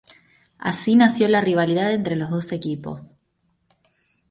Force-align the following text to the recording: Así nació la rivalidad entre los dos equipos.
Así 0.57 0.95
nació 0.95 1.27
la 1.27 1.41
rivalidad 1.41 1.93
entre 1.93 2.15
los 2.15 2.31
dos 2.31 2.53
equipos. 2.53 3.17